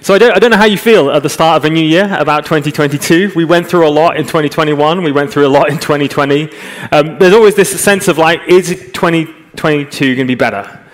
[0.00, 1.84] So I don't, I don't know how you feel at the start of a new
[1.84, 3.32] year about 2022.
[3.34, 5.02] We went through a lot in 2021.
[5.02, 6.50] We went through a lot in 2020.
[6.92, 10.85] Um, there's always this sense of like, is 2022 going to be better?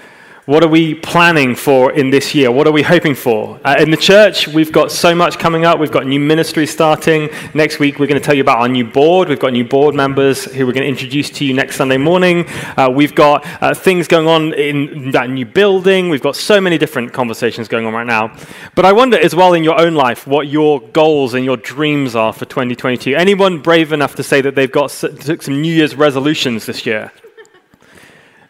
[0.44, 2.50] What are we planning for in this year?
[2.50, 3.60] What are we hoping for?
[3.64, 5.78] Uh, in the church, we've got so much coming up.
[5.78, 7.30] We've got new ministry starting.
[7.54, 9.28] Next week, we're going to tell you about our new board.
[9.28, 12.46] We've got new board members who we're going to introduce to you next Sunday morning.
[12.76, 16.09] Uh, we've got uh, things going on in that new building.
[16.09, 18.36] We've got so many different conversations going on right now.
[18.74, 22.16] But I wonder as well in your own life what your goals and your dreams
[22.16, 23.14] are for 2022.
[23.14, 27.12] Anyone brave enough to say that they've got some New Year's resolutions this year?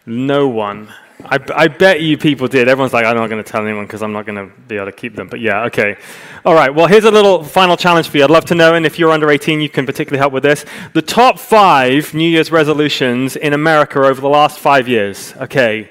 [0.07, 0.89] No one.
[1.25, 2.69] I, I, bet you people did.
[2.69, 4.87] Everyone's like, I'm not going to tell anyone because I'm not going to be able
[4.87, 5.29] to keep them.
[5.29, 5.97] But yeah, okay.
[6.45, 8.25] All right, well, here's a little final challenge for you.
[8.25, 10.65] I'd love to know, and if you're under 18, you can particularly help with this.
[10.93, 15.35] The top five New Year's resolutions in America over the last five years.
[15.37, 15.91] Okay.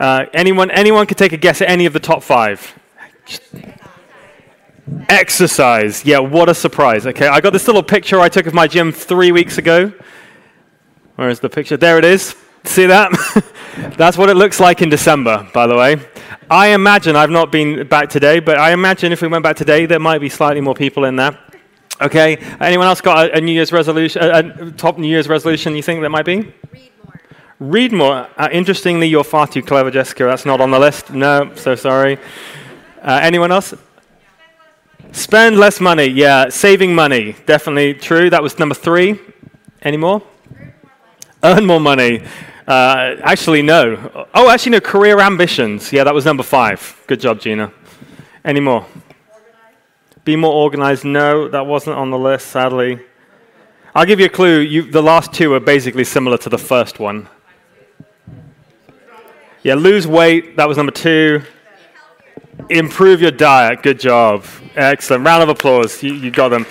[0.00, 2.78] Uh, anyone, anyone could take a guess at any of the top five?
[5.08, 6.04] Exercise.
[6.04, 7.06] Yeah, what a surprise.
[7.06, 9.92] Okay, I got this little picture I took of my gym three weeks ago.
[11.16, 11.76] Where is the picture?
[11.76, 12.34] There it is.
[12.64, 13.12] See that?
[13.98, 15.96] That's what it looks like in December, by the way.
[16.50, 19.86] I imagine, I've not been back today, but I imagine if we went back today,
[19.86, 21.38] there might be slightly more people in there.
[22.00, 25.76] Okay, anyone else got a, a New Year's resolution, a, a, top New Year's resolution
[25.76, 26.52] you think there might be?
[26.72, 27.20] Read more.
[27.60, 28.28] Read more.
[28.36, 30.24] Uh, interestingly, you're far too clever, Jessica.
[30.24, 31.12] That's not on the list.
[31.12, 32.18] No, so sorry.
[33.00, 33.74] Uh, anyone else?
[35.12, 36.06] Spend less money.
[36.06, 37.36] Yeah, saving money.
[37.46, 38.28] Definitely true.
[38.30, 39.20] That was number three.
[39.82, 40.22] Any more?
[41.42, 42.22] Earn more money.
[42.66, 44.26] Uh, actually, no.
[44.32, 44.80] Oh, actually, no.
[44.80, 45.92] Career ambitions.
[45.92, 47.02] Yeah, that was number five.
[47.06, 47.72] Good job, Gina.
[48.44, 48.86] Any more?
[50.24, 51.04] Be more organized.
[51.04, 53.00] No, that wasn't on the list, sadly.
[53.94, 54.60] I'll give you a clue.
[54.60, 57.28] You, the last two are basically similar to the first one.
[59.62, 60.56] Yeah, lose weight.
[60.56, 61.42] That was number two.
[62.70, 63.82] Improve your diet.
[63.82, 64.44] Good job.
[64.74, 65.24] Excellent.
[65.24, 66.02] Round of applause.
[66.02, 66.66] You, you got them.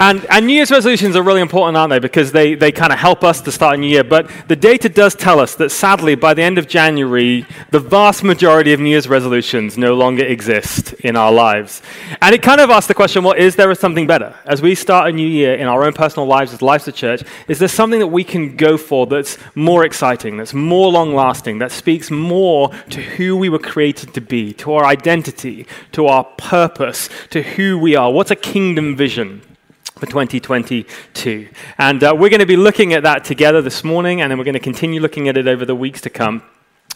[0.00, 2.00] And, and New Year's resolutions are really important, aren't they?
[2.00, 4.02] Because they, they kind of help us to start a new year.
[4.02, 8.24] But the data does tell us that sadly, by the end of January, the vast
[8.24, 11.80] majority of New Year's resolutions no longer exist in our lives.
[12.20, 14.34] And it kind of asks the question well, is there something better?
[14.46, 17.22] As we start a new year in our own personal lives, as lives of church,
[17.46, 21.58] is there something that we can go for that's more exciting, that's more long lasting,
[21.58, 26.24] that speaks more to who we were created to be, to our identity, to our
[26.36, 28.10] purpose, to who we are?
[28.10, 29.42] What's a kingdom vision?
[29.96, 31.48] For 2022.
[31.78, 34.44] And uh, we're going to be looking at that together this morning, and then we're
[34.44, 36.42] going to continue looking at it over the weeks to come.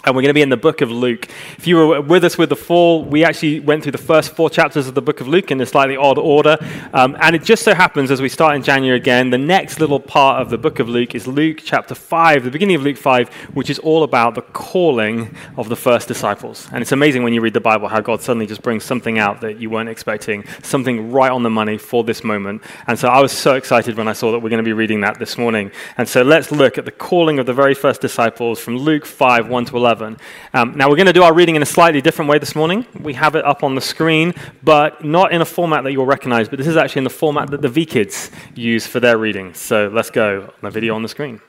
[0.04, 1.26] And we're going to be in the book of Luke.
[1.56, 4.48] If you were with us with the fall, we actually went through the first four
[4.48, 6.56] chapters of the book of Luke in a slightly odd order.
[6.92, 9.98] Um, and it just so happens, as we start in January again, the next little
[9.98, 13.28] part of the book of Luke is Luke chapter 5, the beginning of Luke 5,
[13.54, 16.68] which is all about the calling of the first disciples.
[16.72, 19.40] And it's amazing when you read the Bible how God suddenly just brings something out
[19.40, 22.62] that you weren't expecting, something right on the money for this moment.
[22.86, 25.00] And so I was so excited when I saw that we're going to be reading
[25.00, 25.72] that this morning.
[25.96, 29.48] And so let's look at the calling of the very first disciples from Luke 5,
[29.48, 29.87] 1 to 11.
[29.88, 30.18] 11.
[30.52, 32.86] Um, now, we're going to do our reading in a slightly different way this morning.
[33.00, 36.46] We have it up on the screen, but not in a format that you'll recognize,
[36.48, 39.54] but this is actually in the format that the V Kids use for their reading.
[39.54, 41.40] So let's go on the video on the screen.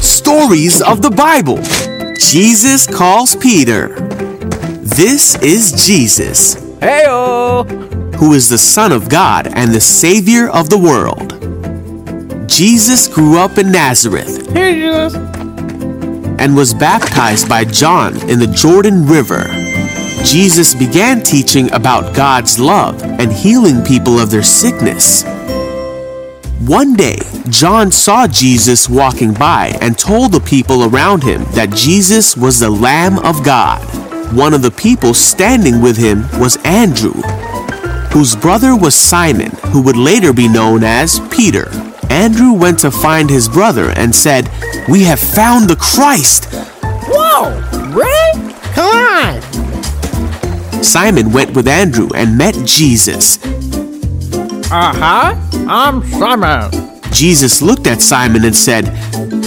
[0.00, 1.58] Stories of the Bible.
[2.18, 3.88] Jesus calls Peter.
[4.82, 6.56] This is Jesus.
[6.80, 7.64] Heyo!
[8.16, 11.30] Who is the Son of God and the Savior of the world.
[12.48, 14.52] Jesus grew up in Nazareth.
[14.52, 15.33] Hey, Jesus
[16.38, 19.44] and was baptized by John in the Jordan River.
[20.24, 25.24] Jesus began teaching about God's love and healing people of their sickness.
[26.66, 27.18] One day,
[27.50, 32.70] John saw Jesus walking by and told the people around him that Jesus was the
[32.70, 33.82] Lamb of God.
[34.34, 37.20] One of the people standing with him was Andrew,
[38.12, 41.68] whose brother was Simon, who would later be known as Peter.
[42.08, 44.48] Andrew went to find his brother and said,
[44.88, 46.46] We have found the Christ.
[47.08, 47.58] Whoa,
[47.94, 48.54] really?
[48.74, 50.82] Come on.
[50.82, 53.38] Simon went with Andrew and met Jesus.
[54.70, 55.34] Uh huh.
[55.68, 57.00] I'm Simon.
[57.12, 58.86] Jesus looked at Simon and said,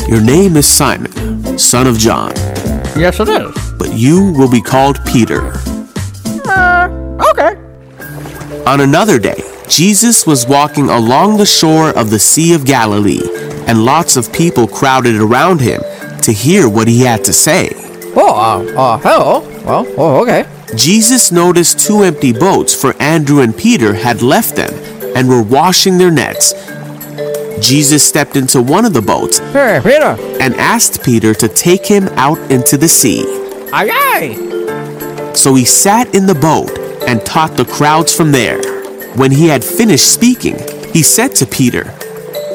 [0.09, 2.31] Your name is Simon, son of John.
[2.97, 3.73] Yes, it is.
[3.73, 5.51] But you will be called Peter.
[6.45, 6.89] Uh,
[7.29, 7.55] okay.
[8.65, 13.21] On another day, Jesus was walking along the shore of the Sea of Galilee,
[13.67, 15.81] and lots of people crowded around him
[16.21, 17.69] to hear what he had to say.
[18.15, 19.41] Oh, uh, uh, hello.
[19.63, 20.45] Well, oh, okay.
[20.75, 24.73] Jesus noticed two empty boats, for Andrew and Peter had left them
[25.15, 26.53] and were washing their nets.
[27.59, 30.15] Jesus stepped into one of the boats hey, Peter.
[30.41, 33.23] and asked Peter to take him out into the sea.
[33.73, 35.33] Aye, aye.
[35.33, 36.77] So he sat in the boat
[37.07, 38.61] and taught the crowds from there.
[39.15, 40.57] When he had finished speaking,
[40.91, 41.93] he said to Peter,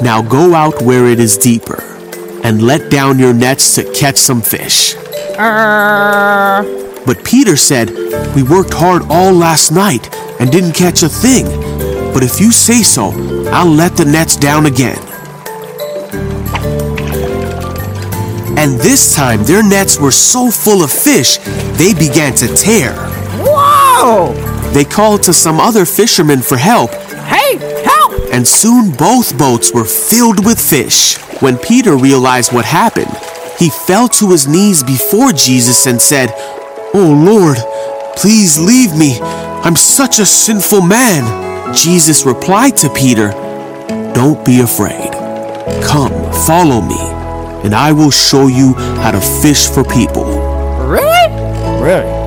[0.03, 1.81] Now go out where it is deeper,
[2.43, 4.95] and let down your nets to catch some fish.
[7.07, 7.91] But Peter said,
[8.35, 11.47] We worked hard all last night and didn't catch a thing.
[12.13, 13.13] But if you say so,
[13.53, 14.99] I'll let the nets down again.
[18.59, 21.39] And this time their nets were so full of fish,
[21.79, 22.93] they began to tear.
[23.41, 24.33] Whoa!
[24.73, 27.72] They called to some other fishermen for help, Hey!
[28.33, 31.19] And soon both boats were filled with fish.
[31.41, 33.15] When Peter realized what happened,
[33.59, 36.31] he fell to his knees before Jesus and said,
[36.95, 37.59] Oh Lord,
[38.17, 39.21] please leave me.
[39.21, 41.75] I'm such a sinful man.
[41.75, 43.31] Jesus replied to Peter,
[44.15, 45.13] Don't be afraid.
[45.85, 46.13] Come,
[46.47, 46.99] follow me,
[47.65, 50.25] and I will show you how to fish for people.
[50.87, 51.29] Really?
[51.81, 52.23] Really?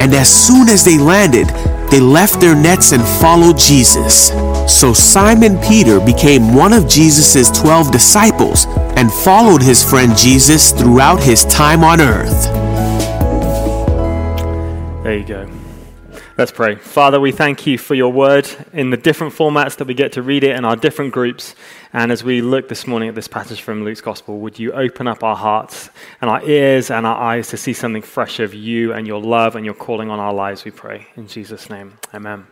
[0.00, 1.48] And as soon as they landed,
[1.90, 4.30] they left their nets and followed Jesus.
[4.68, 8.66] So Simon Peter became one of Jesus' 12 disciples
[8.96, 12.44] and followed his friend Jesus throughout his time on earth.
[15.04, 15.48] There you go.
[16.36, 16.74] Let's pray.
[16.74, 20.22] Father, we thank you for your word in the different formats that we get to
[20.22, 21.54] read it in our different groups.
[21.92, 25.06] And as we look this morning at this passage from Luke's Gospel, would you open
[25.06, 25.88] up our hearts
[26.20, 29.56] and our ears and our eyes to see something fresh of you and your love
[29.56, 31.06] and your calling on our lives, we pray.
[31.16, 32.46] In Jesus' name, amen.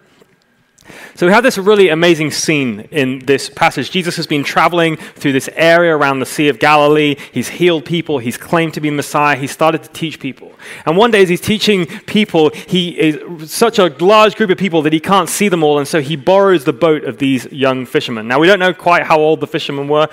[1.15, 3.91] So we have this really amazing scene in this passage.
[3.91, 7.17] Jesus has been traveling through this area around the Sea of Galilee.
[7.33, 8.19] He's healed people.
[8.19, 9.37] He's claimed to be Messiah.
[9.37, 10.53] He started to teach people.
[10.85, 14.83] And one day, as he's teaching people, he is such a large group of people
[14.83, 15.79] that he can't see them all.
[15.79, 18.29] And so he borrows the boat of these young fishermen.
[18.29, 20.09] Now, we don't know quite how old the fishermen were.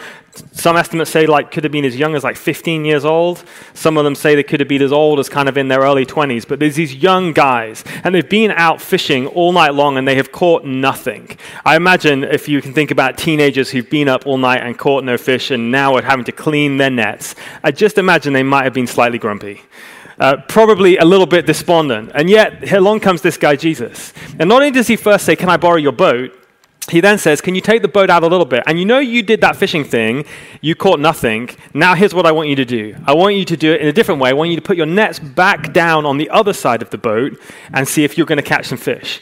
[0.54, 3.44] Some estimates say like could have been as young as like 15 years old.
[3.74, 5.82] Some of them say they could have been as old as kind of in their
[5.82, 6.48] early 20s.
[6.48, 10.16] But there's these young guys, and they've been out fishing all night long, and they
[10.16, 11.38] have caught nothing.
[11.66, 15.04] I imagine if you can think about teenagers who've been up all night and caught
[15.04, 17.36] no fish, and now are having to clean their nets.
[17.64, 19.62] I just imagine they might have been slightly grumpy.
[20.20, 22.12] Uh, probably a little bit despondent.
[22.14, 24.14] And yet, along comes this guy, Jesus.
[24.40, 26.38] And not only does he first say, Can I borrow your boat?
[26.92, 28.64] He then says, Can you take the boat out a little bit?
[28.68, 30.26] And you know you did that fishing thing,
[30.60, 31.50] you caught nothing.
[31.74, 32.96] Now here's what I want you to do.
[33.06, 34.30] I want you to do it in a different way.
[34.30, 36.98] I want you to put your nets back down on the other side of the
[36.98, 37.40] boat
[37.74, 39.22] and see if you're going to catch some fish.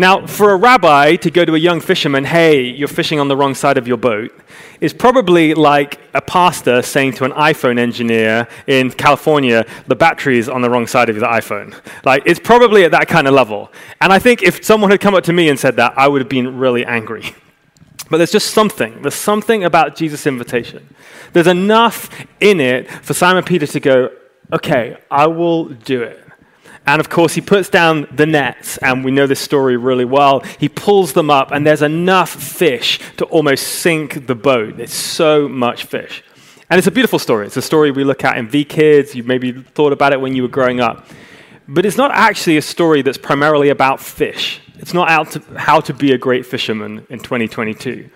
[0.00, 3.36] Now, for a rabbi to go to a young fisherman, hey, you're fishing on the
[3.36, 4.32] wrong side of your boat,
[4.80, 10.48] is probably like a pastor saying to an iPhone engineer in California, the battery is
[10.48, 11.78] on the wrong side of the iPhone.
[12.02, 13.70] Like, it's probably at that kind of level.
[14.00, 16.22] And I think if someone had come up to me and said that, I would
[16.22, 17.34] have been really angry.
[18.08, 19.02] But there's just something.
[19.02, 20.96] There's something about Jesus' invitation.
[21.32, 22.10] There's enough
[22.40, 24.10] in it for Simon Peter to go,
[24.52, 26.29] okay, I will do it.
[26.86, 30.40] And of course, he puts down the nets, and we know this story really well.
[30.58, 34.80] He pulls them up, and there's enough fish to almost sink the boat.
[34.80, 36.24] It's so much fish.
[36.68, 37.46] And it's a beautiful story.
[37.46, 39.14] It's a story we look at in V Kids.
[39.14, 41.06] You maybe thought about it when you were growing up.
[41.68, 44.60] But it's not actually a story that's primarily about fish.
[44.78, 48.08] It's not out to how to be a great fisherman in 2022.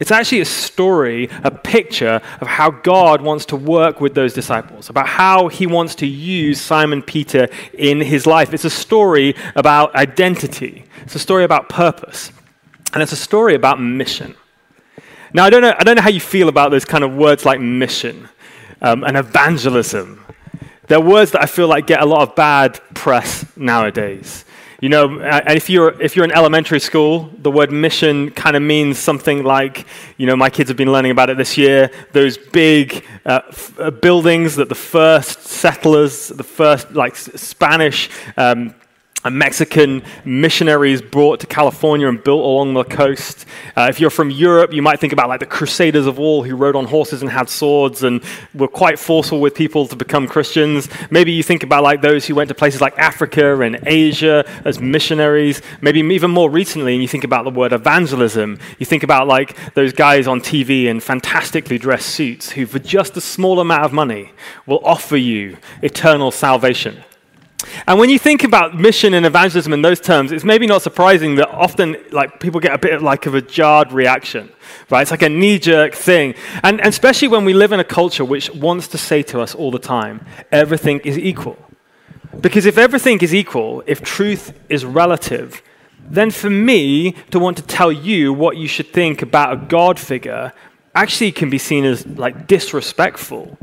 [0.00, 4.88] It's actually a story, a picture of how God wants to work with those disciples,
[4.88, 8.54] about how he wants to use Simon Peter in his life.
[8.54, 12.32] It's a story about identity, it's a story about purpose,
[12.94, 14.34] and it's a story about mission.
[15.34, 17.44] Now, I don't know, I don't know how you feel about those kind of words
[17.44, 18.28] like mission
[18.80, 20.24] um, and evangelism.
[20.88, 24.46] They're words that I feel like get a lot of bad press nowadays.
[24.80, 28.62] You know, and if you're, if you're in elementary school, the word mission kind of
[28.62, 32.38] means something like, you know, my kids have been learning about it this year, those
[32.38, 38.08] big uh, f- uh, buildings that the first settlers, the first, like, Spanish
[38.38, 38.74] um,
[39.28, 43.44] Mexican missionaries brought to California and built along the coast.
[43.76, 46.56] Uh, if you're from Europe, you might think about like the Crusaders of all who
[46.56, 48.22] rode on horses and had swords and
[48.54, 50.88] were quite forceful with people to become Christians.
[51.10, 54.80] Maybe you think about like those who went to places like Africa and Asia as
[54.80, 55.60] missionaries.
[55.82, 58.58] Maybe even more recently, and you think about the word evangelism.
[58.78, 63.16] You think about like those guys on TV in fantastically dressed suits who, for just
[63.16, 64.32] a small amount of money,
[64.66, 67.04] will offer you eternal salvation.
[67.86, 71.34] And when you think about mission and evangelism in those terms, it's maybe not surprising
[71.36, 74.50] that often like people get a bit of like of a jarred reaction,
[74.88, 75.02] right?
[75.02, 76.34] It's like a knee-jerk thing.
[76.62, 79.54] And, and especially when we live in a culture which wants to say to us
[79.54, 81.58] all the time, everything is equal.
[82.40, 85.62] Because if everything is equal, if truth is relative,
[86.08, 89.98] then for me to want to tell you what you should think about a God
[89.98, 90.52] figure
[90.94, 93.58] actually can be seen as like disrespectful.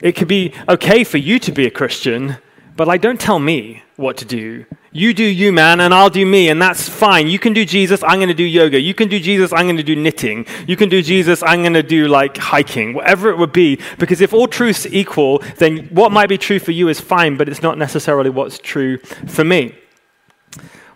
[0.00, 2.36] It could be okay for you to be a Christian,
[2.76, 4.64] but like, don't tell me what to do.
[4.94, 7.26] You do you, man, and I'll do me, and that's fine.
[7.26, 8.78] You can do Jesus, I'm going to do yoga.
[8.78, 10.44] You can do Jesus, I'm going to do knitting.
[10.66, 13.80] You can do Jesus, I'm going to do like hiking, whatever it would be.
[13.98, 17.48] Because if all truths equal, then what might be true for you is fine, but
[17.48, 19.74] it's not necessarily what's true for me.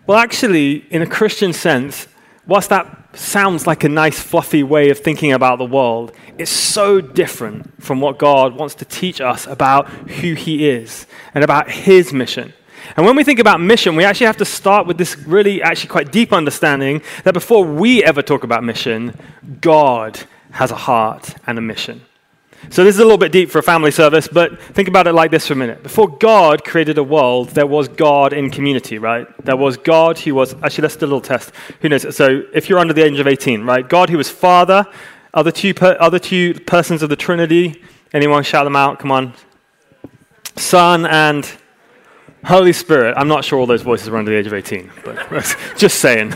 [0.05, 2.07] Well, actually, in a Christian sense,
[2.47, 7.01] whilst that sounds like a nice, fluffy way of thinking about the world, it's so
[7.01, 12.13] different from what God wants to teach us about who He is and about His
[12.13, 12.53] mission.
[12.95, 15.89] And when we think about mission, we actually have to start with this really, actually,
[15.89, 19.13] quite deep understanding that before we ever talk about mission,
[19.59, 20.19] God
[20.51, 22.01] has a heart and a mission.
[22.69, 25.13] So this is a little bit deep for a family service, but think about it
[25.13, 25.83] like this for a minute.
[25.83, 29.27] Before God created a world, there was God in community, right?
[29.45, 31.51] There was God who was, actually, let's do a little test.
[31.81, 32.15] Who knows?
[32.15, 33.87] So if you're under the age of 18, right?
[33.87, 34.85] God who was Father,
[35.33, 37.83] other two, per, other two persons of the Trinity.
[38.13, 38.99] Anyone shout them out?
[38.99, 39.33] Come on.
[40.55, 41.49] Son and
[42.43, 43.13] Holy Spirit.
[43.17, 46.33] I'm not sure all those voices were under the age of 18, but just saying.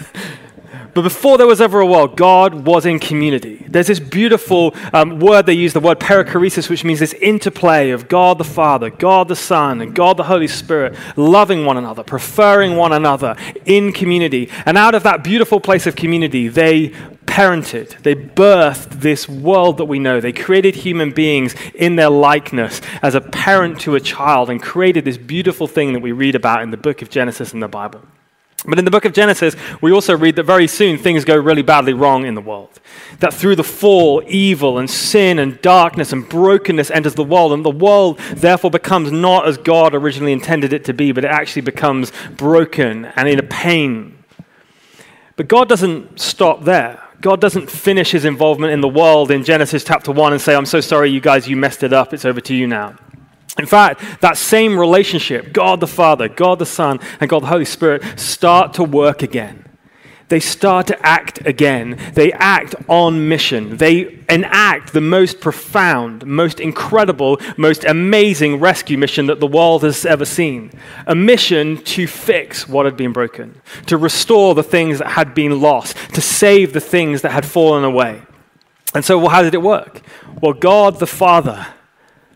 [0.93, 3.65] But before there was ever a world, God was in community.
[3.67, 8.09] There's this beautiful um, word they use, the word perichoresis, which means this interplay of
[8.09, 12.75] God the Father, God the Son, and God the Holy Spirit, loving one another, preferring
[12.75, 14.49] one another in community.
[14.65, 16.89] And out of that beautiful place of community, they
[17.25, 20.19] parented, they birthed this world that we know.
[20.19, 25.05] They created human beings in their likeness as a parent to a child and created
[25.05, 28.01] this beautiful thing that we read about in the book of Genesis in the Bible.
[28.65, 31.63] But in the book of Genesis, we also read that very soon things go really
[31.63, 32.79] badly wrong in the world.
[33.19, 37.65] That through the fall, evil and sin and darkness and brokenness enters the world, and
[37.65, 41.63] the world therefore becomes not as God originally intended it to be, but it actually
[41.63, 44.23] becomes broken and in a pain.
[45.37, 47.01] But God doesn't stop there.
[47.19, 50.65] God doesn't finish his involvement in the world in Genesis chapter 1 and say, I'm
[50.67, 52.95] so sorry, you guys, you messed it up, it's over to you now.
[53.57, 57.65] In fact, that same relationship, God the Father, God the Son, and God the Holy
[57.65, 59.65] Spirit, start to work again.
[60.29, 61.99] They start to act again.
[62.13, 63.75] They act on mission.
[63.75, 70.05] They enact the most profound, most incredible, most amazing rescue mission that the world has
[70.05, 70.71] ever seen.
[71.05, 75.59] A mission to fix what had been broken, to restore the things that had been
[75.59, 78.21] lost, to save the things that had fallen away.
[78.95, 80.01] And so, well, how did it work?
[80.41, 81.67] Well, God the Father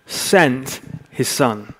[0.06, 1.74] sent his son.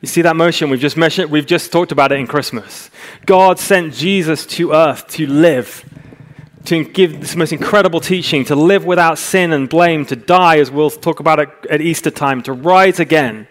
[0.00, 0.68] You see that motion?
[0.68, 2.90] We've just mentioned, we've just talked about it in Christmas.
[3.24, 5.82] God sent Jesus to earth to live,
[6.66, 10.70] to give this most incredible teaching, to live without sin and blame, to die, as
[10.70, 13.48] we'll talk about it at Easter time, to rise again,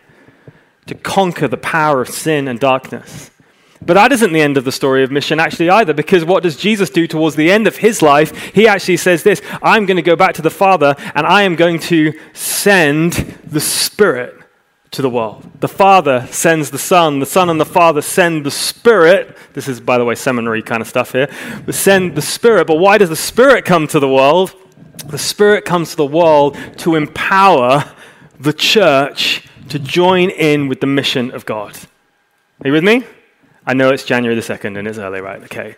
[0.86, 3.32] to conquer the power of sin and darkness.
[3.86, 6.56] But that isn't the end of the story of mission, actually, either, because what does
[6.56, 8.38] Jesus do towards the end of his life?
[8.54, 11.56] He actually says this I'm going to go back to the Father, and I am
[11.56, 13.14] going to send
[13.46, 14.36] the Spirit
[14.92, 15.50] to the world.
[15.60, 19.36] The Father sends the Son, the Son and the Father send the Spirit.
[19.54, 21.30] This is, by the way, seminary kind of stuff here.
[21.66, 24.54] We send the Spirit, but why does the Spirit come to the world?
[25.08, 27.92] The Spirit comes to the world to empower
[28.40, 31.76] the church to join in with the mission of God.
[32.64, 33.04] Are you with me?
[33.66, 35.42] I know it's January the 2nd and it's early, right?
[35.44, 35.76] Okay.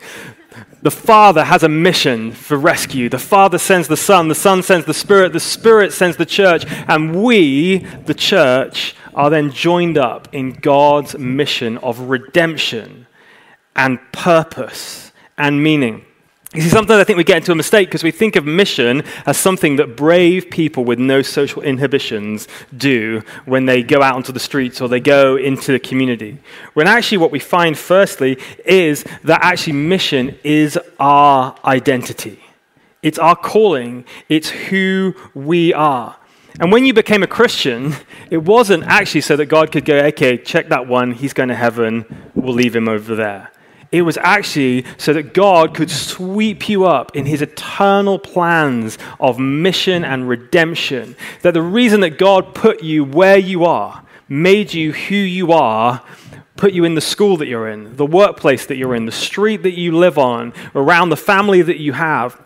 [0.81, 3.09] The Father has a mission for rescue.
[3.09, 6.65] The Father sends the Son, the Son sends the Spirit, the Spirit sends the church,
[6.87, 13.05] and we, the church, are then joined up in God's mission of redemption
[13.75, 16.05] and purpose and meaning.
[16.55, 19.03] You see, sometimes I think we get into a mistake because we think of mission
[19.25, 22.47] as something that brave people with no social inhibitions
[22.77, 26.37] do when they go out onto the streets or they go into the community.
[26.73, 32.39] When actually, what we find firstly is that actually mission is our identity,
[33.03, 36.15] it's our calling, it's who we are.
[36.61, 37.95] And when you became a Christian,
[38.31, 41.55] it wasn't actually so that God could go, okay, check that one, he's going to
[41.55, 43.51] heaven, we'll leave him over there.
[43.95, 49.39] It was actually so that God could sweep you up in his eternal plans of
[49.39, 51.15] mission and redemption.
[51.43, 56.03] That the reason that God put you where you are, made you who you are,
[56.57, 59.63] put you in the school that you're in, the workplace that you're in, the street
[59.63, 62.37] that you live on, around the family that you have,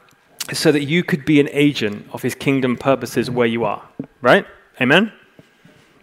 [0.54, 3.90] so that you could be an agent of his kingdom purposes where you are.
[4.22, 4.46] Right?
[4.80, 5.12] Amen?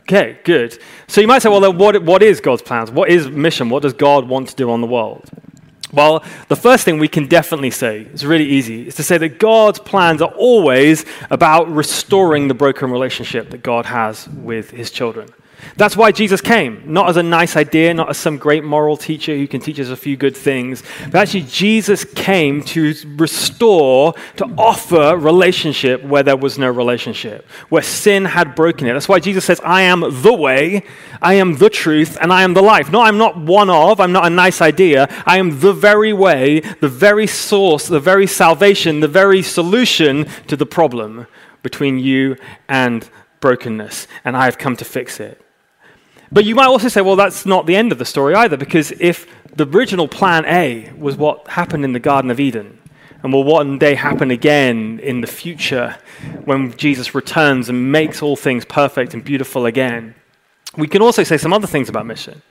[0.09, 0.79] Okay, good.
[1.09, 2.93] So you might say, well, what, what is God's plans?
[2.93, 3.71] What is mission?
[3.71, 5.29] What does God want to do on the world?
[5.93, 9.41] Well, the first thing we can definitely say, is really easy, is to say that
[9.41, 15.29] God's plans are always about restoring the broken relationship that God has with his children.
[15.77, 19.37] That's why Jesus came, not as a nice idea, not as some great moral teacher
[19.37, 24.45] who can teach us a few good things, but actually, Jesus came to restore, to
[24.57, 28.93] offer relationship where there was no relationship, where sin had broken it.
[28.93, 30.85] That's why Jesus says, I am the way,
[31.21, 32.91] I am the truth, and I am the life.
[32.91, 35.09] No, I'm not one of, I'm not a nice idea.
[35.27, 40.57] I am the very way, the very source, the very salvation, the very solution to
[40.57, 41.27] the problem
[41.63, 42.37] between you
[42.69, 43.09] and
[43.41, 45.46] brokenness, and I have come to fix it.
[46.33, 48.92] But you might also say, well, that's not the end of the story either, because
[48.99, 52.78] if the original plan A was what happened in the Garden of Eden,
[53.23, 55.97] and will one day happen again in the future
[56.45, 60.14] when Jesus returns and makes all things perfect and beautiful again,
[60.76, 62.42] we can also say some other things about mission.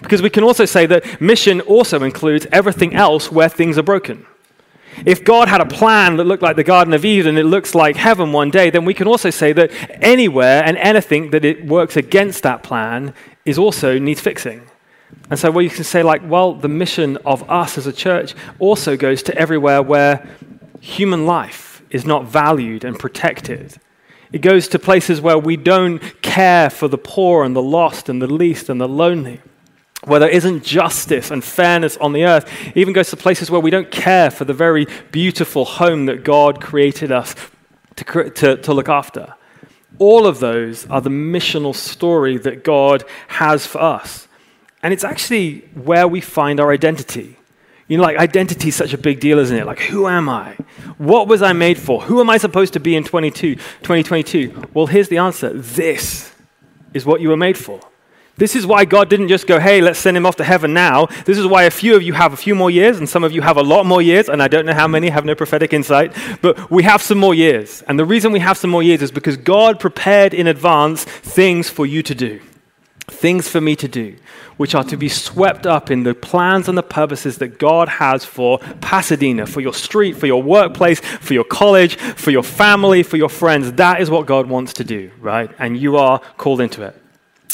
[0.00, 4.26] Because we can also say that mission also includes everything else where things are broken.
[5.04, 7.96] If God had a plan that looked like the Garden of Eden, it looks like
[7.96, 9.70] heaven one day, then we can also say that
[10.02, 14.62] anywhere and anything that it works against that plan is also needs fixing.
[15.30, 18.34] And so, well, you can say, like, well, the mission of us as a church
[18.58, 20.28] also goes to everywhere where
[20.80, 23.78] human life is not valued and protected.
[24.32, 28.20] It goes to places where we don't care for the poor and the lost and
[28.20, 29.40] the least and the lonely
[30.04, 33.60] where there isn't justice and fairness on the earth, it even goes to places where
[33.60, 37.34] we don't care for the very beautiful home that God created us
[37.96, 39.34] to, to, to look after.
[39.98, 44.26] All of those are the missional story that God has for us.
[44.82, 47.36] And it's actually where we find our identity.
[47.86, 49.66] You know, like identity is such a big deal, isn't it?
[49.66, 50.54] Like, who am I?
[50.98, 52.02] What was I made for?
[52.02, 54.70] Who am I supposed to be in 22, 2022?
[54.74, 56.32] Well, here's the answer this
[56.94, 57.80] is what you were made for.
[58.36, 61.06] This is why God didn't just go, hey, let's send him off to heaven now.
[61.26, 63.32] This is why a few of you have a few more years, and some of
[63.32, 65.72] you have a lot more years, and I don't know how many have no prophetic
[65.72, 67.82] insight, but we have some more years.
[67.82, 71.68] And the reason we have some more years is because God prepared in advance things
[71.68, 72.40] for you to do,
[73.06, 74.16] things for me to do,
[74.56, 78.24] which are to be swept up in the plans and the purposes that God has
[78.24, 83.18] for Pasadena, for your street, for your workplace, for your college, for your family, for
[83.18, 83.72] your friends.
[83.72, 85.50] That is what God wants to do, right?
[85.58, 87.01] And you are called into it.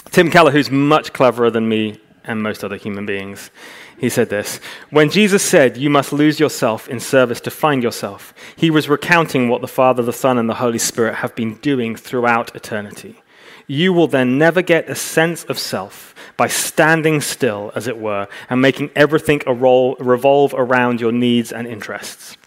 [0.00, 3.50] Tim Keller, who's much cleverer than me and most other human beings,
[3.98, 4.58] he said this
[4.90, 9.48] When Jesus said, You must lose yourself in service to find yourself, he was recounting
[9.48, 13.22] what the Father, the Son, and the Holy Spirit have been doing throughout eternity.
[13.66, 18.26] You will then never get a sense of self by standing still, as it were,
[18.48, 22.37] and making everything revolve around your needs and interests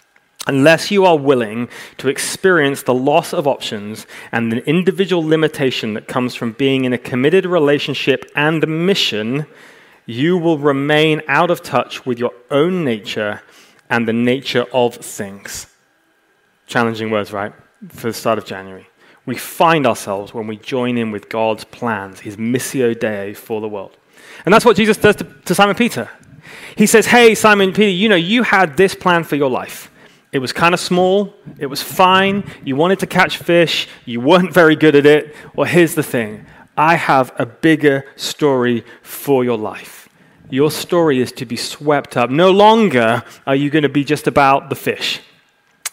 [0.48, 6.08] unless you are willing to experience the loss of options and the individual limitation that
[6.08, 9.46] comes from being in a committed relationship and mission,
[10.06, 13.42] you will remain out of touch with your own nature
[13.90, 15.68] and the nature of things.
[16.66, 17.54] Challenging words, right?
[17.90, 18.88] For the start of January.
[19.26, 23.68] We find ourselves when we join in with God's plans, his missio dei for the
[23.68, 23.96] world.
[24.46, 26.10] And that's what Jesus does to, to Simon Peter.
[26.76, 29.91] He says, Hey, Simon Peter, you know, you had this plan for your life.
[30.32, 31.34] It was kind of small.
[31.60, 32.50] It was fine.
[32.64, 33.88] You wanted to catch fish.
[34.06, 35.36] You weren't very good at it.
[35.54, 36.46] Well, here's the thing
[36.78, 40.08] I have a bigger story for your life.
[40.50, 42.30] Your story is to be swept up.
[42.30, 45.22] No longer are you going to be just about the fish.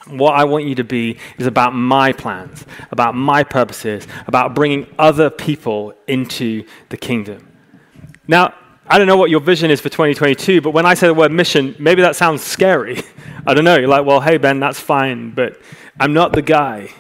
[0.07, 4.87] What I want you to be is about my plans, about my purposes, about bringing
[4.99, 7.47] other people into the kingdom.
[8.27, 8.55] Now,
[8.91, 11.31] I don't know what your vision is for 2022, but when I say the word
[11.31, 13.03] mission, maybe that sounds scary.
[13.47, 13.77] I don't know.
[13.77, 15.61] You're like, well, hey, Ben, that's fine, but
[16.01, 16.91] I'm not the guy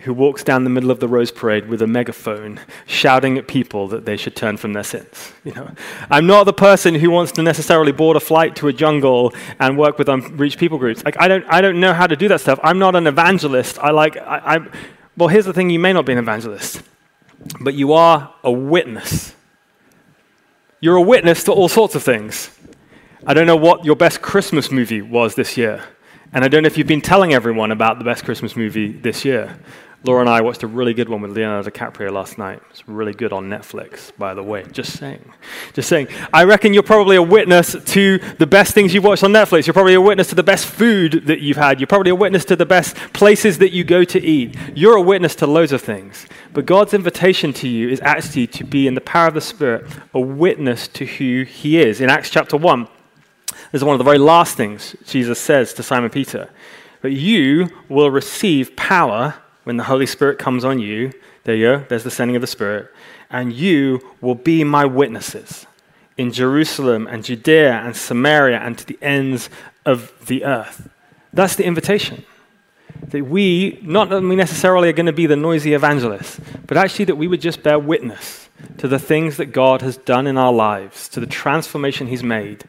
[0.00, 3.88] who walks down the middle of the Rose Parade with a megaphone shouting at people
[3.88, 5.32] that they should turn from their sins.
[5.42, 5.70] You know,
[6.10, 9.78] I'm not the person who wants to necessarily board a flight to a jungle and
[9.78, 11.02] work with unreached people groups.
[11.04, 12.60] Like, I don't, I don't know how to do that stuff.
[12.62, 13.78] I'm not an evangelist.
[13.78, 14.66] I like, I, I,
[15.16, 16.82] well, here's the thing you may not be an evangelist,
[17.60, 19.34] but you are a witness
[20.80, 22.50] you're a witness to all sorts of things.
[23.26, 25.82] I don't know what your best Christmas movie was this year.
[26.32, 29.24] And I don't know if you've been telling everyone about the best Christmas movie this
[29.24, 29.58] year.
[30.04, 32.62] Laura and I watched a really good one with Leonardo DiCaprio last night.
[32.70, 34.64] It's really good on Netflix, by the way.
[34.70, 35.32] Just saying.
[35.72, 36.06] Just saying.
[36.32, 39.66] I reckon you're probably a witness to the best things you've watched on Netflix.
[39.66, 41.80] You're probably a witness to the best food that you've had.
[41.80, 44.56] You're probably a witness to the best places that you go to eat.
[44.72, 46.28] You're a witness to loads of things.
[46.54, 49.84] But God's invitation to you is actually to be, in the power of the Spirit,
[50.14, 52.00] a witness to who He is.
[52.00, 52.86] In Acts chapter 1,
[53.72, 56.50] this is one of the very last things Jesus says to Simon Peter.
[57.02, 59.34] But you will receive power
[59.68, 61.12] when the Holy Spirit comes on you,
[61.44, 62.90] there you go, there's the sending of the Spirit,
[63.28, 65.66] and you will be my witnesses
[66.16, 69.50] in Jerusalem and Judea and Samaria and to the ends
[69.84, 70.88] of the earth.
[71.34, 72.24] That's the invitation.
[73.10, 77.04] that we, not that we necessarily are going to be the noisy evangelists, but actually
[77.04, 80.52] that we would just bear witness to the things that God has done in our
[80.52, 82.64] lives, to the transformation He's made.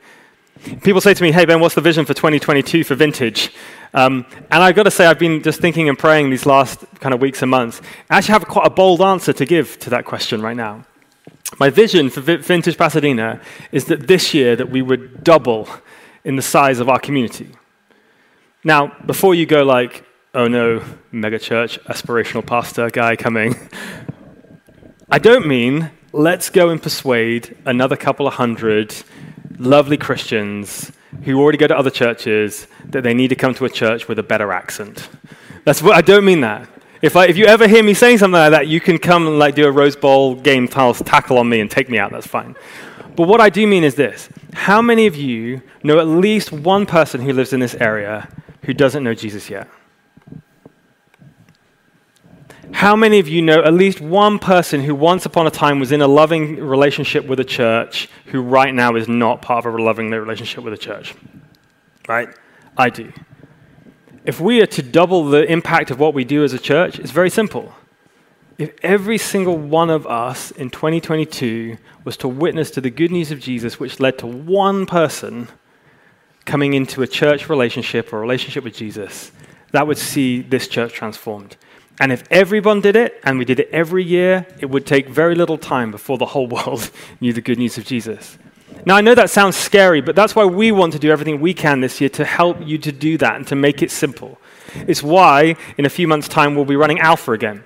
[0.83, 3.51] People say to me, Hey, Ben, what's the vision for 2022 for vintage?
[3.93, 7.13] Um, and I've got to say, I've been just thinking and praying these last kind
[7.13, 7.81] of weeks and months.
[8.09, 10.85] I actually have quite a bold answer to give to that question right now.
[11.59, 13.41] My vision for Vintage Pasadena
[13.71, 15.67] is that this year that we would double
[16.23, 17.49] in the size of our community.
[18.63, 23.55] Now, before you go like, oh no, megachurch, aspirational pastor guy coming,
[25.09, 28.95] I don't mean let's go and persuade another couple of hundred
[29.59, 30.91] lovely Christians
[31.23, 34.17] who already go to other churches that they need to come to a church with
[34.17, 35.09] a better accent.
[35.65, 36.67] That's what I don't mean that.
[37.01, 39.39] If, I, if you ever hear me saying something like that, you can come and
[39.39, 42.11] like do a Rose Bowl game tackle on me and take me out.
[42.11, 42.55] That's fine.
[43.15, 46.85] But what I do mean is this How many of you know at least one
[46.85, 48.29] person who lives in this area
[48.63, 49.69] who doesn't know Jesus yet?
[52.71, 55.91] How many of you know at least one person who once upon a time was
[55.91, 59.81] in a loving relationship with a church who right now is not part of a
[59.81, 61.15] loving relationship with a church?
[62.07, 62.29] Right?
[62.77, 63.11] I do.
[64.23, 67.11] If we are to double the impact of what we do as a church, it's
[67.11, 67.73] very simple.
[68.57, 73.31] If every single one of us in 2022 was to witness to the good news
[73.31, 75.47] of Jesus, which led to one person
[76.45, 79.31] coming into a church relationship or a relationship with Jesus,
[79.71, 81.55] that would see this church transformed.
[81.99, 85.35] And if everyone did it, and we did it every year, it would take very
[85.35, 88.37] little time before the whole world knew the good news of Jesus.
[88.85, 91.53] Now, I know that sounds scary, but that's why we want to do everything we
[91.53, 94.39] can this year to help you to do that and to make it simple.
[94.87, 97.63] It's why, in a few months' time, we'll be running Alpha again.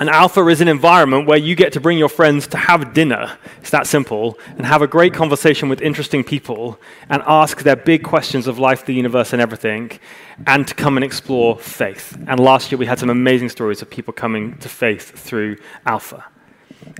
[0.00, 3.36] And Alpha is an environment where you get to bring your friends to have dinner.
[3.60, 4.38] It's that simple.
[4.56, 8.86] And have a great conversation with interesting people and ask their big questions of life,
[8.86, 9.98] the universe, and everything,
[10.46, 12.16] and to come and explore faith.
[12.28, 16.24] And last year we had some amazing stories of people coming to faith through Alpha.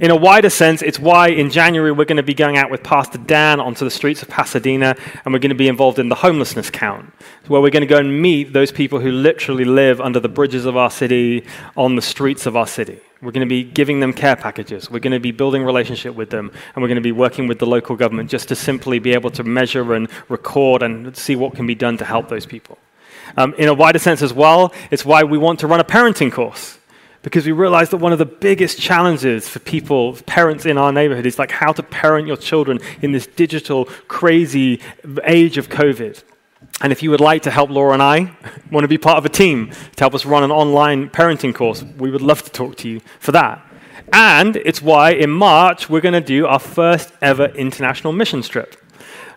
[0.01, 2.85] In a wider sense, it's why in January we're going to be going out with
[2.85, 6.15] Pastor Dan onto the streets of Pasadena and we're going to be involved in the
[6.15, 7.13] homelessness count,
[7.49, 10.67] where we're going to go and meet those people who literally live under the bridges
[10.67, 11.45] of our city,
[11.77, 13.01] on the streets of our city.
[13.21, 14.89] We're going to be giving them care packages.
[14.89, 17.59] We're going to be building relationship with them, and we're going to be working with
[17.59, 21.55] the local government just to simply be able to measure and record and see what
[21.57, 22.79] can be done to help those people.
[23.37, 26.33] Um, in a wider sense as well, it's why we want to run a parenting
[26.33, 26.78] course
[27.23, 31.27] because we realize that one of the biggest challenges for people, parents in our neighborhood,
[31.27, 34.81] is like how to parent your children in this digital, crazy
[35.25, 36.23] age of COVID.
[36.81, 38.37] And if you would like to help Laura and I,
[38.71, 41.83] want to be part of a team to help us run an online parenting course,
[41.83, 43.65] we would love to talk to you for that.
[44.13, 48.77] And it's why in March we're going to do our first ever international mission trip.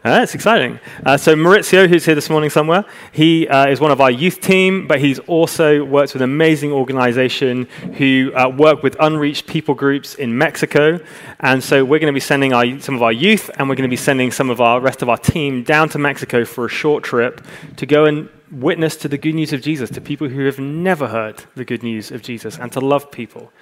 [0.04, 0.80] Uh, it's exciting.
[1.06, 4.42] Uh, so Maurizio, who's here this morning somewhere, he uh, is one of our youth
[4.42, 7.68] team, but he's also works with an amazing organization
[8.00, 11.00] who uh, work with unreached people groups in Mexico.
[11.42, 13.88] And so we're going to be sending our, some of our youth, and we're going
[13.88, 16.70] to be sending some of our rest of our team down to Mexico for a
[16.70, 17.46] short trip
[17.78, 21.10] to go and witness to the good news of Jesus to people who have never
[21.10, 23.54] heard the good news of Jesus and to love people.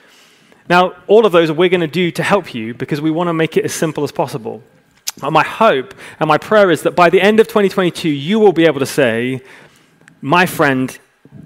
[0.70, 3.34] Now, all of those we're going to do to help you because we want to
[3.34, 4.64] make it as simple as possible.
[5.22, 8.66] My hope and my prayer is that by the end of 2022, you will be
[8.66, 9.42] able to say,
[10.22, 10.98] My friend,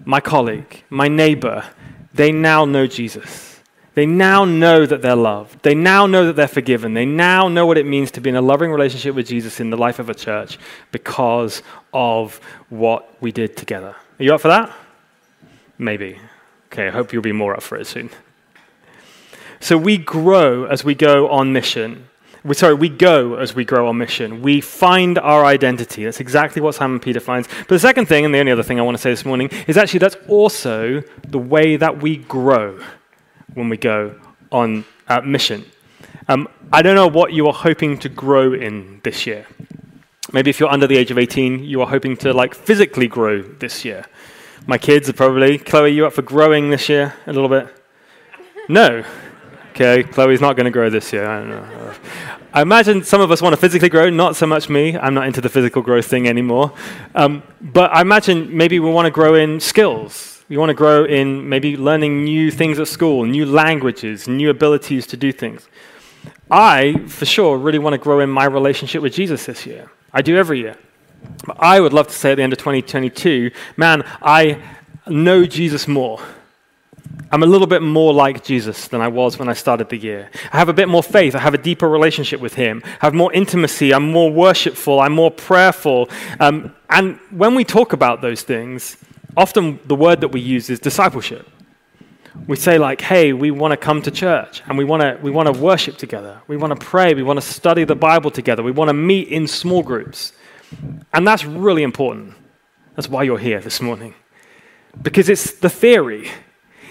[0.06, 1.66] my colleague, my neighbor,
[2.14, 3.54] they now know Jesus.
[3.96, 5.62] They now know that they're loved.
[5.62, 6.96] They now know that they're forgiven.
[6.96, 9.70] They now know what it means to be in a loving relationship with Jesus in
[9.70, 10.58] the life of a church
[10.92, 11.62] because
[11.94, 12.38] of
[12.70, 13.96] what we did together.
[14.20, 14.76] Are you up for that?
[15.78, 16.18] Maybe.
[16.68, 18.10] Okay, I hope you'll be more up for it soon.
[19.60, 22.10] So we grow as we go on mission
[22.46, 24.42] we, sorry, we go as we grow our mission.
[24.42, 26.04] We find our identity.
[26.04, 27.48] That's exactly what Simon Peter finds.
[27.48, 29.50] But the second thing, and the only other thing I want to say this morning,
[29.68, 32.84] is actually that's also the way that we grow
[33.54, 34.20] when we go
[34.52, 35.64] on uh, mission.
[36.28, 39.46] Um, I don't know what you are hoping to grow in this year.
[40.34, 43.42] Maybe if you're under the age of 18, you are hoping to like physically grow
[43.42, 44.06] this year.
[44.66, 47.68] My kids are probably, Chloe, you up for growing this year a little bit?
[48.70, 49.04] No.
[49.72, 51.28] Okay, Chloe's not going to grow this year.
[51.28, 51.94] I don't know.
[52.56, 54.96] I imagine some of us want to physically grow, not so much me.
[54.96, 56.72] I'm not into the physical growth thing anymore.
[57.16, 60.46] Um, but I imagine maybe we want to grow in skills.
[60.50, 65.08] We want to grow in maybe learning new things at school, new languages, new abilities
[65.08, 65.68] to do things.
[66.52, 69.90] I, for sure, really want to grow in my relationship with Jesus this year.
[70.14, 70.78] I do every year.
[71.48, 74.62] But I would love to say at the end of 2022, man, I
[75.08, 76.20] know Jesus more.
[77.34, 80.30] I'm a little bit more like Jesus than I was when I started the year.
[80.52, 81.34] I have a bit more faith.
[81.34, 82.84] I have a deeper relationship with Him.
[82.86, 83.92] I have more intimacy.
[83.92, 85.00] I'm more worshipful.
[85.00, 86.10] I'm more prayerful.
[86.40, 88.98] Um, and when we talk about those things,
[89.36, 91.50] often the word that we use is discipleship.
[92.46, 95.32] We say, like, hey, we want to come to church and we want to we
[95.32, 96.40] want to worship together.
[96.48, 97.16] We want to pray.
[97.16, 98.62] We want to study the Bible together.
[98.62, 100.34] We want to meet in small groups.
[101.12, 102.36] And that's really important.
[102.96, 104.14] That's why you're here this morning.
[105.02, 106.30] Because it's the theory.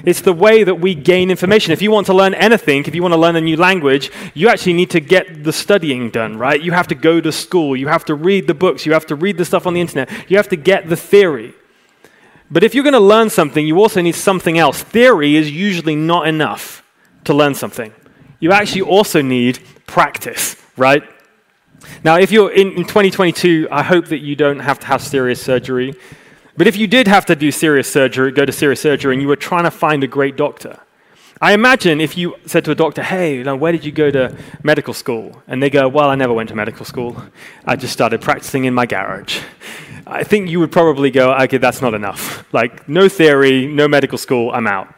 [0.04, 1.72] It's the way that we gain information.
[1.72, 4.48] If you want to learn anything, if you want to learn a new language, you
[4.48, 6.60] actually need to get the studying done, right?
[6.60, 7.76] You have to go to school.
[7.76, 8.84] You have to read the books.
[8.84, 10.10] You have to read the stuff on the internet.
[10.28, 11.54] You have to get the theory.
[12.50, 14.82] But if you're going to learn something, you also need something else.
[14.82, 16.82] Theory is usually not enough
[17.24, 17.92] to learn something.
[18.40, 21.02] You actually also need practice, right?
[22.04, 25.40] Now, if you're in, in 2022, I hope that you don't have to have serious
[25.40, 25.94] surgery.
[26.56, 29.28] But if you did have to do serious surgery, go to serious surgery, and you
[29.28, 30.78] were trying to find a great doctor,
[31.40, 34.12] I imagine if you said to a doctor, hey, you know, where did you go
[34.12, 35.42] to medical school?
[35.48, 37.20] And they go, well, I never went to medical school.
[37.64, 39.40] I just started practicing in my garage.
[40.06, 42.44] I think you would probably go, okay, that's not enough.
[42.52, 44.94] Like, no theory, no medical school, I'm out.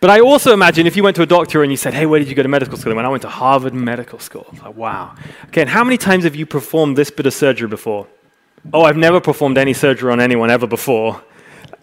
[0.00, 2.18] But I also imagine if you went to a doctor and you said, hey, where
[2.18, 2.98] did you go to medical school?
[2.98, 4.52] And I went to Harvard Medical School.
[4.64, 5.14] Like, wow.
[5.48, 8.08] Okay, and how many times have you performed this bit of surgery before?
[8.72, 11.22] Oh, I've never performed any surgery on anyone ever before.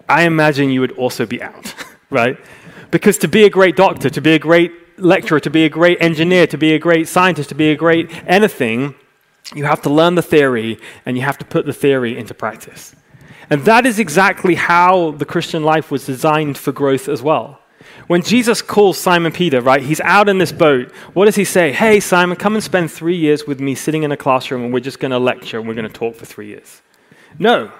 [0.07, 1.73] I imagine you would also be out,
[2.09, 2.37] right?
[2.91, 6.01] Because to be a great doctor, to be a great lecturer, to be a great
[6.01, 8.95] engineer, to be a great scientist, to be a great anything,
[9.53, 12.95] you have to learn the theory and you have to put the theory into practice.
[13.49, 17.61] And that is exactly how the Christian life was designed for growth as well.
[18.05, 20.91] When Jesus calls Simon Peter, right, he's out in this boat.
[21.13, 21.71] What does he say?
[21.71, 24.79] Hey, Simon, come and spend three years with me sitting in a classroom and we're
[24.79, 26.81] just going to lecture and we're going to talk for three years.
[27.39, 27.71] No,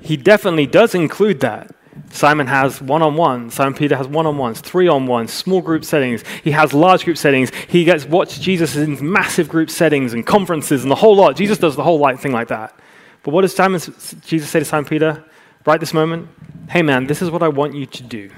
[0.00, 1.74] he definitely does include that.
[2.10, 3.50] Simon has one on one.
[3.50, 6.24] Simon Peter has one on ones, three on ones, small group settings.
[6.42, 7.50] He has large group settings.
[7.68, 11.36] He gets watch Jesus in massive group settings and conferences and the whole lot.
[11.36, 12.78] Jesus does the whole like, thing like that.
[13.22, 15.24] But what does Simon, Jesus say to Simon Peter
[15.66, 16.28] right this moment?
[16.68, 18.30] Hey man, this is what I want you to do.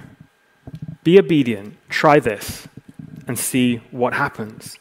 [1.05, 2.67] Be obedient, try this,
[3.29, 4.79] and see what happens.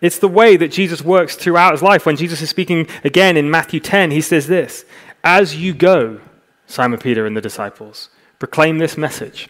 [0.00, 2.04] It's the way that Jesus works throughout his life.
[2.04, 4.84] When Jesus is speaking again in Matthew 10, he says this
[5.24, 6.20] As you go,
[6.66, 9.48] Simon Peter and the disciples, proclaim this message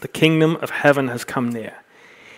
[0.00, 1.76] The kingdom of heaven has come near.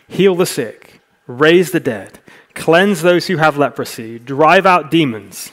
[0.07, 2.21] Heal the sick, raise the dead,
[2.55, 5.53] cleanse those who have leprosy, drive out demons.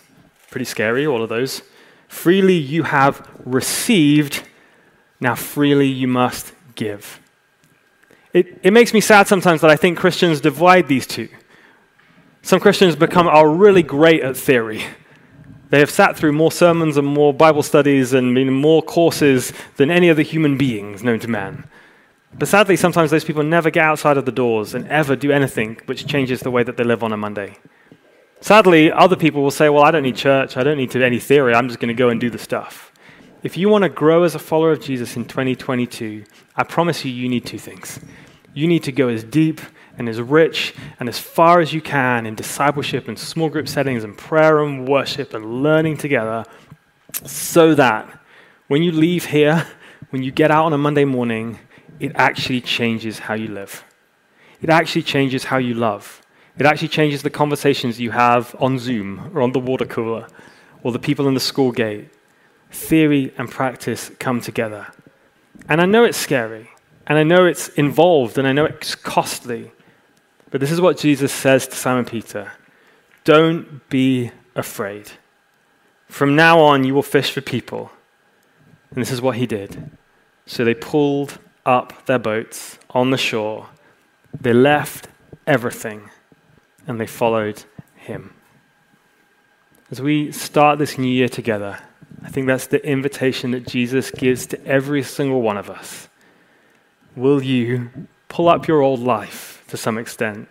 [0.52, 1.64] Pretty scary, all of those.
[2.08, 4.48] Freely you have received,
[5.20, 7.20] now freely you must give.
[8.38, 11.28] It, it makes me sad sometimes that I think Christians divide these two.
[12.44, 14.84] Some Christians become are really great at theory.
[15.72, 19.90] They have sat through more sermons and more Bible studies and been more courses than
[19.90, 21.68] any other human beings known to man.
[22.38, 25.82] But sadly, sometimes those people never get outside of the doors and ever do anything
[25.88, 27.58] which changes the way that they live on a Monday.
[28.40, 31.56] Sadly, other people will say, Well, I don't need church, I don't need any theory,
[31.56, 32.94] I'm just going to go and do the stuff.
[33.42, 36.24] If you want to grow as a follower of Jesus in 2022,
[36.56, 38.00] I promise you, you need two things
[38.58, 39.62] you need to go as deep
[40.00, 44.04] and as rich and as far as you can in discipleship and small group settings
[44.04, 46.44] and prayer and worship and learning together
[47.24, 48.10] so that
[48.68, 49.68] when you leave here,
[50.10, 51.60] when you get out on a Monday morning,
[52.00, 53.84] it actually changes how you live.
[54.60, 56.24] It actually changes how you love.
[56.58, 60.28] It actually changes the conversations you have on Zoom or on the water cooler
[60.82, 62.10] or the people in the school gate.
[62.72, 64.88] Theory and practice come together.
[65.70, 66.72] And I know it's scary.
[67.08, 69.72] And I know it's involved and I know it's costly.
[70.52, 72.52] But this is what Jesus says to Simon Peter
[73.24, 75.12] Don't be afraid.
[76.08, 77.92] From now on, you will fish for people.
[78.92, 79.92] And this is what he did.
[80.46, 83.68] So they pulled up their boats on the shore,
[84.40, 85.10] they left
[85.46, 86.10] everything,
[86.88, 87.64] and they followed
[87.96, 88.34] him.
[89.92, 91.80] As we start this new year together,
[92.24, 96.08] I think that's the invitation that Jesus gives to every single one of us
[97.18, 97.90] will you
[98.30, 100.48] pull up your old life to some extent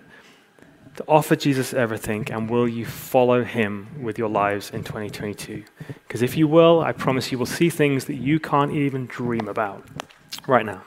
[0.96, 5.62] to offer Jesus everything, and will you follow him with your lives in 2022?
[6.07, 9.46] Because if you will, I promise you will see things that you can't even dream
[9.46, 9.87] about
[10.48, 10.83] right now.